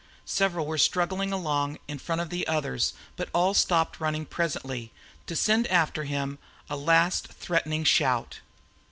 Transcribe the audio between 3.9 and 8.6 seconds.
running presently, to send after him a last threatening shout.